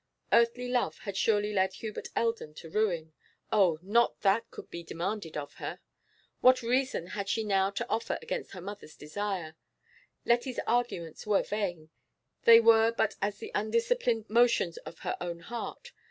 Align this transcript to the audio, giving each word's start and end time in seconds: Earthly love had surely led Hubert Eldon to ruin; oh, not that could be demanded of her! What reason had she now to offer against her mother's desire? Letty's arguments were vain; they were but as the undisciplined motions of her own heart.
Earthly 0.33 0.67
love 0.67 0.97
had 1.01 1.15
surely 1.15 1.53
led 1.53 1.73
Hubert 1.73 2.07
Eldon 2.15 2.55
to 2.55 2.71
ruin; 2.71 3.13
oh, 3.51 3.77
not 3.83 4.21
that 4.21 4.49
could 4.49 4.71
be 4.71 4.81
demanded 4.81 5.37
of 5.37 5.53
her! 5.61 5.79
What 6.39 6.63
reason 6.63 7.05
had 7.05 7.29
she 7.29 7.43
now 7.43 7.69
to 7.69 7.87
offer 7.87 8.17
against 8.19 8.53
her 8.53 8.61
mother's 8.61 8.95
desire? 8.95 9.55
Letty's 10.25 10.59
arguments 10.65 11.27
were 11.27 11.43
vain; 11.43 11.91
they 12.45 12.59
were 12.59 12.91
but 12.91 13.13
as 13.21 13.37
the 13.37 13.51
undisciplined 13.53 14.27
motions 14.27 14.77
of 14.77 14.97
her 15.05 15.15
own 15.21 15.41
heart. 15.41 15.91